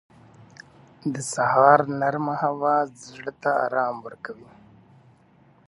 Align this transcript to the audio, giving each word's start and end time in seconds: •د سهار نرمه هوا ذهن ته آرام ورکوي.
•د 1.13 1.15
سهار 1.33 1.79
نرمه 1.99 2.35
هوا 2.43 2.75
ذهن 3.01 3.25
ته 3.41 3.49
آرام 3.65 3.95
ورکوي. 4.05 4.49